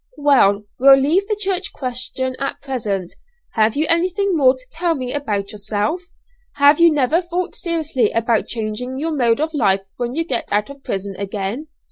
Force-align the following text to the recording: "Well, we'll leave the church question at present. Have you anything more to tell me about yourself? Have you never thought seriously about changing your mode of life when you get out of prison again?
"Well, 0.17 0.63
we'll 0.79 0.97
leave 0.97 1.27
the 1.27 1.35
church 1.39 1.71
question 1.73 2.35
at 2.39 2.59
present. 2.59 3.13
Have 3.53 3.75
you 3.75 3.85
anything 3.87 4.35
more 4.35 4.55
to 4.55 4.65
tell 4.71 4.95
me 4.95 5.13
about 5.13 5.51
yourself? 5.51 6.01
Have 6.55 6.79
you 6.79 6.91
never 6.91 7.21
thought 7.21 7.53
seriously 7.53 8.09
about 8.09 8.47
changing 8.47 8.97
your 8.97 9.11
mode 9.15 9.39
of 9.39 9.53
life 9.53 9.91
when 9.97 10.15
you 10.15 10.23
get 10.23 10.45
out 10.51 10.71
of 10.71 10.83
prison 10.83 11.15
again? 11.19 11.67